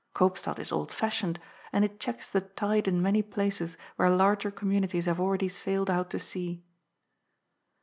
Koopstad 0.15 0.57
is 0.57 0.71
old 0.71 0.91
fashioned, 0.91 1.39
and 1.71 1.85
it 1.85 1.99
checks 1.99 2.27
the 2.27 2.41
tide 2.41 2.87
in 2.87 3.03
many 3.03 3.21
places 3.21 3.77
where 3.97 4.09
larger 4.09 4.49
communities 4.49 5.05
have 5.05 5.19
already 5.19 5.47
sailed 5.47 5.91
out 5.91 6.09
to 6.09 6.17
sea. 6.17 6.63